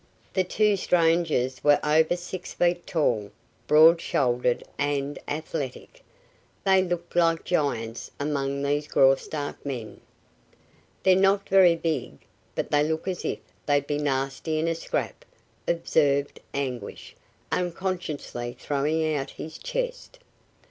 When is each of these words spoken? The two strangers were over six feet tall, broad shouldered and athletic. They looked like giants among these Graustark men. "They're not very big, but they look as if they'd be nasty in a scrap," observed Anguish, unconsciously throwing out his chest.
The 0.33 0.43
two 0.43 0.77
strangers 0.77 1.63
were 1.63 1.79
over 1.83 2.15
six 2.15 2.53
feet 2.55 2.87
tall, 2.87 3.29
broad 3.67 4.01
shouldered 4.01 4.63
and 4.79 5.19
athletic. 5.27 6.01
They 6.63 6.81
looked 6.81 7.15
like 7.15 7.43
giants 7.43 8.09
among 8.19 8.63
these 8.63 8.87
Graustark 8.87 9.63
men. 9.63 10.01
"They're 11.03 11.15
not 11.15 11.47
very 11.47 11.75
big, 11.75 12.13
but 12.55 12.71
they 12.71 12.81
look 12.81 13.07
as 13.07 13.23
if 13.23 13.37
they'd 13.67 13.85
be 13.85 13.99
nasty 13.99 14.57
in 14.57 14.67
a 14.67 14.73
scrap," 14.73 15.23
observed 15.67 16.39
Anguish, 16.51 17.15
unconsciously 17.51 18.55
throwing 18.59 19.13
out 19.15 19.29
his 19.29 19.59
chest. 19.59 20.17